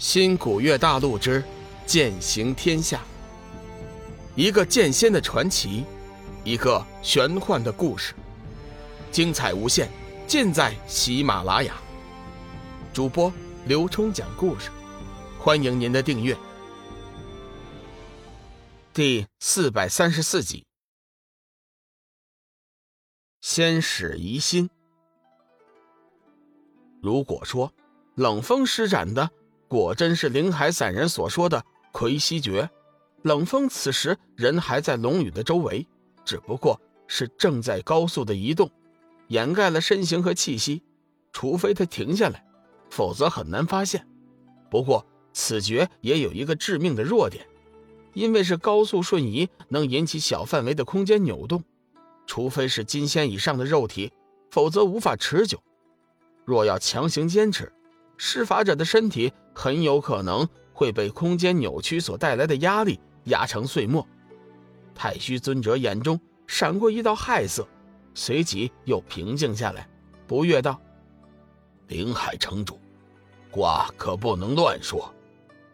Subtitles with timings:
[0.00, 1.44] 新古月大陆之
[1.84, 3.04] 剑行天下，
[4.34, 5.84] 一个剑仙的传奇，
[6.42, 8.14] 一个玄幻的故事，
[9.12, 9.90] 精彩无限，
[10.26, 11.76] 尽在喜马拉雅。
[12.94, 13.30] 主播
[13.66, 14.70] 刘冲讲故事，
[15.38, 16.34] 欢迎您的订阅。
[18.94, 20.64] 第四百三十四集，
[23.42, 24.70] 先使疑心。
[27.02, 27.70] 如果说
[28.14, 29.30] 冷风施展的。
[29.70, 32.68] 果真是灵海散人所说的魁西诀。
[33.22, 35.86] 冷风此时人还在龙宇的周围，
[36.24, 38.68] 只不过是正在高速的移动，
[39.28, 40.82] 掩盖了身形和气息。
[41.32, 42.44] 除非他停下来，
[42.90, 44.04] 否则很难发现。
[44.68, 47.46] 不过此诀也有一个致命的弱点，
[48.12, 51.62] 因为是高速瞬移，能引起小范围的空间扭动。
[52.26, 54.12] 除非是金仙以上的肉体，
[54.50, 55.62] 否则无法持久。
[56.44, 57.72] 若要强行坚持，
[58.16, 64.06] 施法者的身体很有可能会被空间扭曲所带来的压力压成碎末。
[64.94, 67.66] 太虚尊者眼中闪过一道骇色，
[68.14, 69.88] 随即又平静下来，
[70.26, 70.80] 不悦道
[71.88, 72.78] ：“灵海城主，
[73.50, 75.12] 话可不能乱说。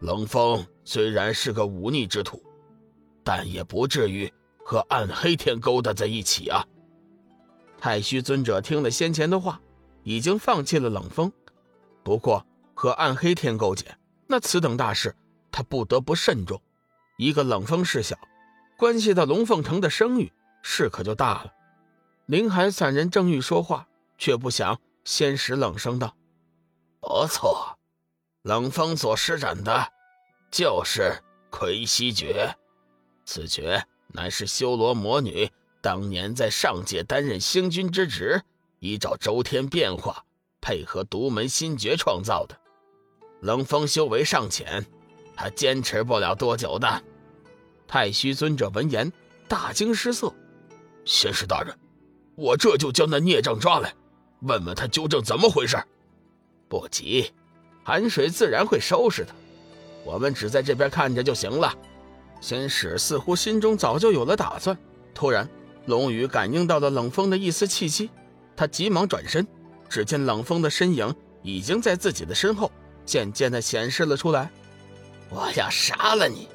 [0.00, 2.42] 冷风虽然是个忤逆之徒，
[3.22, 4.30] 但也不至于
[4.64, 6.66] 和暗黑天勾搭在一起啊。”
[7.78, 9.60] 太虚尊者听了先前的话，
[10.02, 11.32] 已经放弃了冷风。
[12.02, 12.44] 不过
[12.74, 15.14] 和暗黑天勾结，那此等大事，
[15.50, 16.60] 他不得不慎重。
[17.16, 18.18] 一个冷风事小，
[18.76, 21.52] 关系到龙凤城的声誉，事可就大了。
[22.26, 23.86] 林海三人正欲说话，
[24.18, 26.16] 却不想先使冷声道
[27.00, 27.78] ：“不错，
[28.42, 29.92] 冷风所施展的，
[30.50, 32.54] 就是魁西诀。
[33.24, 35.50] 此诀乃是修罗魔女
[35.80, 38.42] 当年在上界担任星君之职，
[38.80, 40.24] 依照周天变化。”
[40.66, 42.58] 配合独门心诀创造的，
[43.44, 44.82] 冷风修为尚浅，
[45.36, 47.02] 他坚持不了多久的。
[47.86, 49.12] 太虚尊者闻言
[49.46, 50.32] 大惊失色
[51.04, 51.76] ：“仙师大人，
[52.36, 53.92] 我这就将那孽障抓来，
[54.40, 55.76] 问问他究竟怎么回事。”
[56.70, 57.32] 不急，
[57.82, 59.34] 寒水自然会收拾他，
[60.06, 61.70] 我们只在这边看着就行了。
[62.40, 64.74] 仙使似乎心中早就有了打算。
[65.12, 65.46] 突然，
[65.84, 68.08] 龙宇感应到了冷风的一丝气息，
[68.56, 69.46] 他急忙转身。
[69.86, 72.72] 只见冷风的身影已经在自己的身后
[73.04, 74.50] 渐渐地显示了出来。
[75.30, 76.48] 我要杀了你！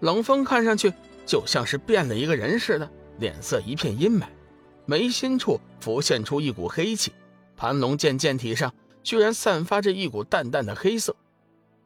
[0.00, 0.92] 冷风看上去
[1.24, 4.26] 就像是变了一个人似的，脸色一片阴霾，
[4.84, 7.12] 眉心处浮现出一股黑气，
[7.56, 8.72] 盘龙剑剑体上
[9.02, 11.16] 居然散发着一股淡淡的黑色，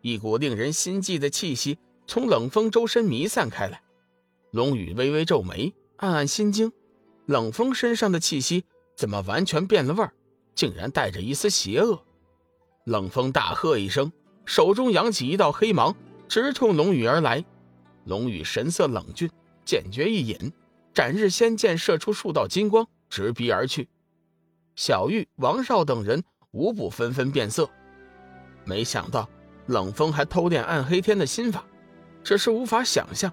[0.02, 3.80] 一股令人心悸的气息从冷风周身弥散开来。
[4.50, 6.72] 龙宇微微皱眉，暗暗心惊：
[7.26, 8.64] 冷风身上的气息
[8.96, 10.12] 怎么完全变了味儿？
[10.56, 12.02] 竟然带着一丝邪恶，
[12.84, 14.10] 冷风大喝一声，
[14.44, 15.94] 手中扬起一道黑芒，
[16.28, 17.44] 直冲龙宇而来。
[18.04, 19.30] 龙宇神色冷峻，
[19.64, 20.52] 剑诀一引，
[20.94, 23.88] 斩日仙剑射出数道金光，直逼而去。
[24.74, 27.68] 小玉、王少等人无不纷纷变色。
[28.64, 29.28] 没想到
[29.66, 31.64] 冷风还偷练暗黑天的心法，
[32.24, 33.30] 只是无法想象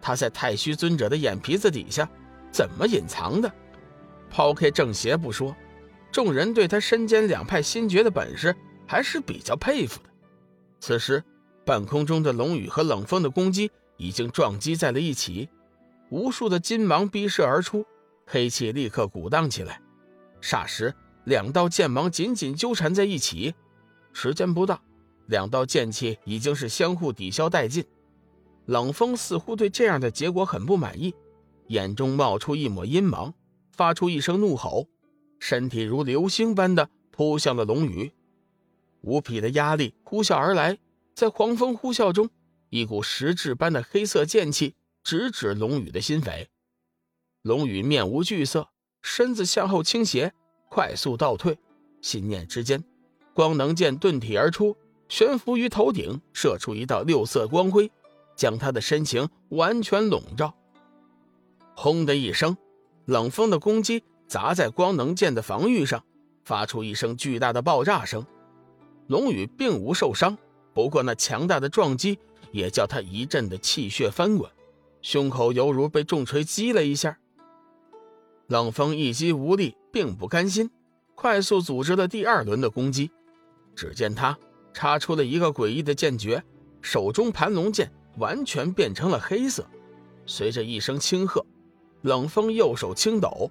[0.00, 2.08] 他在太虚尊者的眼皮子底下
[2.50, 3.50] 怎么隐藏的。
[4.28, 5.54] 抛开正邪不说。
[6.10, 8.56] 众人对他身兼两派心诀的本事
[8.88, 10.08] 还是比较佩服的。
[10.80, 11.22] 此时，
[11.64, 15.48] 半空中的龙羽和冷风的攻击已经撞击在了一起，
[16.10, 17.84] 无数的金芒逼射而出，
[18.26, 19.80] 黑气立刻鼓荡起来。
[20.40, 20.94] 霎时，
[21.24, 23.54] 两道剑芒紧紧纠缠在一起，
[24.14, 24.80] 时间不大，
[25.26, 27.84] 两道剑气已经是相互抵消殆尽。
[28.64, 31.14] 冷风似乎对这样的结果很不满意，
[31.66, 33.34] 眼中冒出一抹阴芒，
[33.72, 34.86] 发出一声怒吼。
[35.40, 38.12] 身体如流星般的扑向了龙羽，
[39.00, 40.78] 无匹的压力呼啸而来，
[41.14, 42.28] 在狂风呼啸中，
[42.70, 46.46] 一股实质般的黑色剑气直指龙宇的心扉。
[47.42, 48.68] 龙宇面无惧色，
[49.02, 50.32] 身子向后倾斜，
[50.68, 51.58] 快速倒退，
[52.00, 52.84] 心念之间，
[53.32, 54.76] 光能剑遁体而出，
[55.08, 57.90] 悬浮于头顶，射出一道六色光辉，
[58.36, 60.54] 将他的身形完全笼罩。
[61.74, 62.56] 轰的一声，
[63.06, 64.02] 冷风的攻击。
[64.28, 66.04] 砸在光能剑的防御上，
[66.44, 68.26] 发出一声巨大的爆炸声。
[69.08, 70.36] 龙宇并无受伤，
[70.72, 72.18] 不过那强大的撞击
[72.52, 74.50] 也叫他一阵的气血翻滚，
[75.00, 77.18] 胸口犹如被重锤击了一下。
[78.46, 80.70] 冷风一击无力，并不甘心，
[81.14, 83.10] 快速组织了第二轮的攻击。
[83.74, 84.38] 只见他
[84.74, 86.42] 插出了一个诡异的剑诀，
[86.82, 89.66] 手中盘龙剑完全变成了黑色。
[90.26, 91.44] 随着一声轻喝，
[92.02, 93.50] 冷风右手轻抖。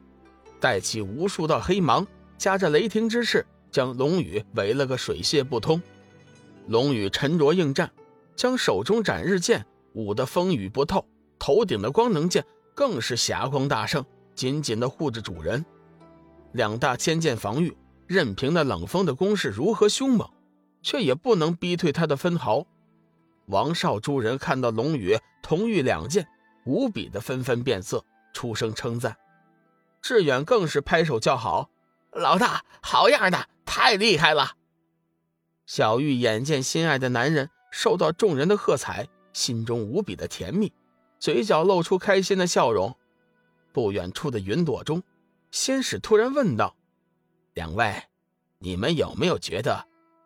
[0.59, 2.05] 带起无数道黑芒，
[2.37, 5.81] 夹着雷霆之势，将龙宇围了个水泄不通。
[6.67, 7.91] 龙宇沉着应战，
[8.35, 11.05] 将手中斩日剑舞得风雨不透，
[11.39, 14.05] 头顶的光能剑更是霞光大盛，
[14.35, 15.65] 紧紧地护着主人。
[16.53, 17.75] 两大千剑防御，
[18.05, 20.29] 任凭那冷风的攻势如何凶猛，
[20.81, 22.65] 却也不能逼退他的分毫。
[23.47, 26.27] 王少诸人看到龙宇同御两剑，
[26.65, 28.03] 无比的纷纷变色，
[28.33, 29.15] 出声称赞。
[30.01, 31.69] 志远更是拍手叫好
[32.11, 33.47] ：“老大，好样的，
[33.77, 34.53] 太厉害了！”
[35.67, 40.73] 小玉眼见心爱的男人受到众人的喝彩，心中无比的甜蜜，
[41.19, 42.97] 嘴角露出开心的笑容。
[43.71, 45.03] 不远处的云朵中，
[45.51, 46.75] 仙使突然问道
[47.53, 48.01] ：“两位，
[48.57, 49.85] 你们有没有觉得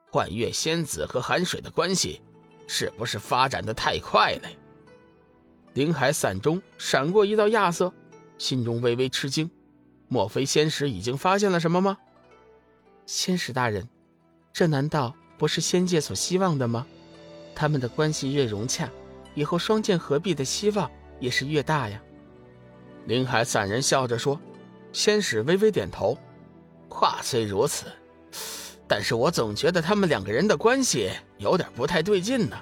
[0.10, 2.22] 幻月仙子和寒水的关系
[2.68, 4.50] 是不是发展的太快了？”
[5.74, 7.92] 林海伞中闪过一道亚瑟，
[8.38, 9.52] 心中微微吃惊：
[10.08, 11.98] 莫非仙使已经发现了什么吗？
[13.14, 13.86] 仙使大人，
[14.54, 15.14] 这难道？
[15.38, 16.88] 不是仙界所希望的吗？
[17.54, 18.90] 他们的关系越融洽，
[19.36, 22.02] 以后双剑合璧的希望也是越大呀。
[23.08, 24.40] 林海散人笑着说
[24.94, 26.18] ：“仙使微微点头，
[26.88, 27.88] 话虽如此，
[28.88, 32.58] 但是我总觉得他们两个人的关系有点不太对劲呢。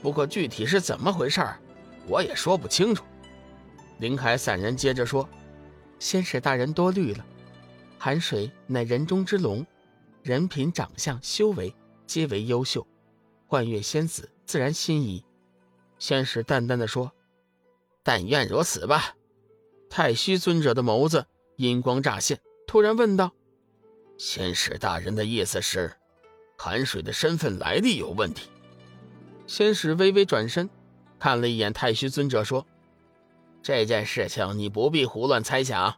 [0.00, 1.46] 不过具体是怎么回事
[2.06, 3.04] 我也说不清楚。”
[4.00, 5.28] 林海散人接着说
[6.00, 7.22] ：“仙使大人多虑了，
[7.98, 9.66] 寒水乃人中之龙，
[10.22, 11.74] 人品、长相、修为。”
[12.06, 12.86] 皆为优秀，
[13.48, 15.24] 幻月仙子自然心仪。
[15.98, 17.10] 仙使淡淡的说
[18.04, 19.16] ：“但愿如此吧。”
[19.90, 21.26] 太虚尊者的眸子
[21.56, 23.32] 阴光乍现，突然问道
[24.16, 25.96] ：“仙使大人的意思是，
[26.56, 28.50] 寒水的身份来历有问题？”
[29.48, 30.70] 仙使微微转身，
[31.18, 32.64] 看了一眼太虚尊者，说
[33.64, 35.96] ：“这件事情你不必胡乱猜想，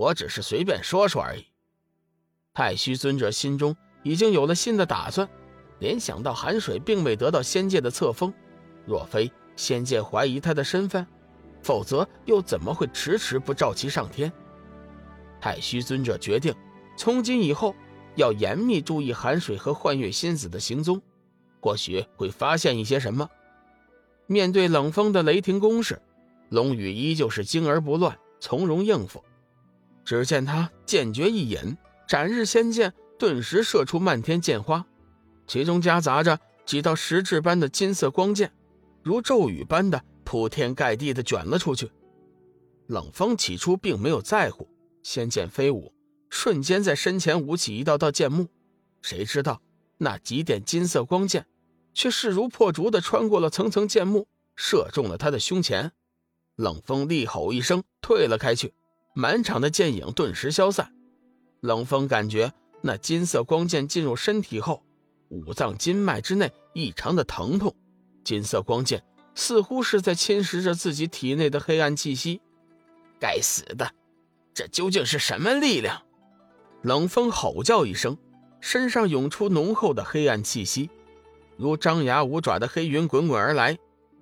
[0.00, 1.46] 我只是随便说说而已。”
[2.54, 3.76] 太虚尊者心中。
[4.02, 5.28] 已经有了新的打算，
[5.78, 8.32] 联想到寒水并未得到仙界的册封，
[8.86, 11.06] 若非仙界怀疑他的身份，
[11.62, 14.32] 否则又怎么会迟迟不召其上天？
[15.38, 16.54] 太虚尊者决定，
[16.96, 17.74] 从今以后
[18.16, 21.02] 要严密注意寒水和幻月仙子的行踪，
[21.60, 23.28] 或许会发现一些什么。
[24.26, 26.00] 面对冷风的雷霆攻势，
[26.48, 29.22] 龙宇依旧是惊而不乱，从容应付。
[30.04, 31.76] 只见他剑诀一引，
[32.06, 32.92] 斩日仙剑。
[33.18, 34.86] 顿时射出漫天剑花，
[35.46, 38.50] 其中夹杂着几道实质般的金色光剑，
[39.02, 41.92] 如骤雨般的铺天盖地的卷了出去。
[42.86, 44.66] 冷风起初并没有在乎，
[45.02, 45.92] 仙剑飞舞，
[46.30, 48.48] 瞬间在身前舞起一道道剑幕。
[49.02, 49.60] 谁知道
[49.98, 51.46] 那几点金色光剑，
[51.92, 54.26] 却势如破竹的穿过了层层剑幕，
[54.56, 55.92] 射中了他的胸前。
[56.56, 58.72] 冷风厉吼一声，退了开去，
[59.14, 60.92] 满场的剑影顿时消散。
[61.60, 62.52] 冷风感觉。
[62.82, 64.82] 那金色光剑进入身体后，
[65.28, 67.76] 五脏筋脉之内异常的疼痛。
[68.24, 69.04] 金色光剑
[69.34, 72.40] 似乎是在侵蚀着自己体内的黑暗气息。
[73.18, 73.92] 该死的，
[74.54, 76.00] 这究竟是什么力量？
[76.80, 78.16] 冷风吼叫一声，
[78.62, 80.88] 身上涌出浓厚的黑暗气息，
[81.58, 83.76] 如张牙舞爪的黑云滚滚而来，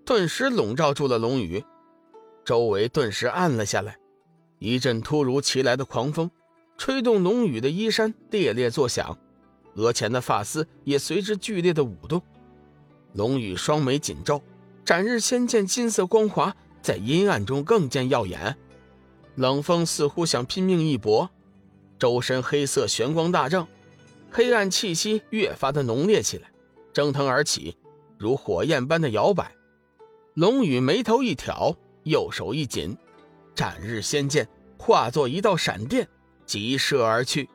[0.04, 1.64] 顿时笼罩住了龙宇。
[2.44, 3.96] 周围顿时暗了下来，
[4.58, 6.30] 一阵突如其来的狂风。
[6.76, 9.18] 吹动龙宇的衣衫，猎猎作响，
[9.74, 12.22] 额前的发丝也随之剧烈的舞动。
[13.14, 14.40] 龙宇双眉紧皱，
[14.84, 18.56] 斩日仙剑金色光华在阴暗中更见耀眼。
[19.34, 21.28] 冷风似乎想拼命一搏，
[21.98, 23.66] 周身黑色玄光大正，
[24.30, 26.52] 黑暗气息越发的浓烈起来，
[26.92, 27.76] 蒸腾而起，
[28.18, 29.52] 如火焰般的摇摆。
[30.34, 32.96] 龙宇眉头一挑，右手一紧，
[33.58, 34.46] 斩日仙剑
[34.78, 36.06] 化作一道闪电。
[36.46, 37.50] 急射而去。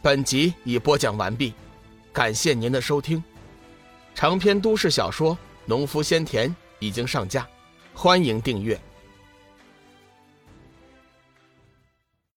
[0.00, 1.52] 本集已播讲完毕，
[2.12, 3.22] 感谢您的收听。
[4.14, 5.34] 长篇都市小说
[5.66, 6.48] 《农夫先田》
[6.78, 7.44] 已经上架，
[7.92, 8.80] 欢迎订阅。